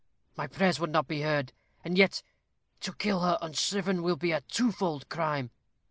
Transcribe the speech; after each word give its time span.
My 0.35 0.47
prayers 0.47 0.79
would 0.79 0.89
not 0.89 1.07
be 1.07 1.21
heard. 1.21 1.53
And 1.83 1.95
yet, 1.95 2.23
to 2.79 2.93
kill 2.95 3.19
her 3.19 3.37
unshriven 3.39 4.01
will 4.01 4.15
be 4.17 4.31
a 4.31 4.41
twofold 4.41 5.07
crime. 5.09 5.51